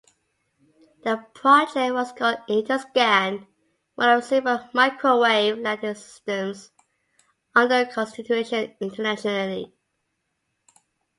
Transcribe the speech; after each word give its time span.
The 1.03 1.23
project 1.35 1.93
was 1.93 2.11
called 2.11 2.39
Interscan, 2.49 3.45
one 3.93 4.09
of 4.09 4.23
several 4.23 4.67
microwave 4.73 5.59
landing 5.59 5.93
systems 5.93 6.71
under 7.53 7.85
consideration 7.85 8.75
internationally. 8.79 9.71